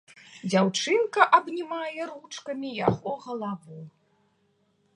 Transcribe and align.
Дзяўчынка 0.51 1.21
абнімае 1.39 2.01
ручкамі 2.13 2.71
яго 2.87 3.11
галаву. 3.27 3.79